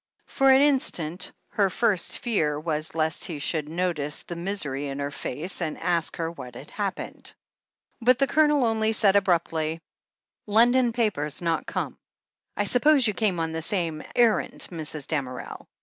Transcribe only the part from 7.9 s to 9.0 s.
But the Colonel only